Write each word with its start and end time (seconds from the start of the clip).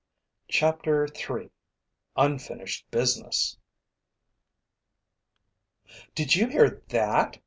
CHAPTER 0.47 1.07
3 1.07 1.51
UNFINISHED 2.17 2.89
BUSINESS 2.89 3.57
"Did 6.15 6.35
you 6.35 6.47
hear 6.47 6.81
that?" 6.87 7.37